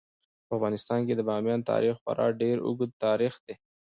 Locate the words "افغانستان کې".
0.57-1.13